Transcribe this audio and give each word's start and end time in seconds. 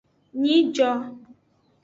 Nyijo. 0.39 0.89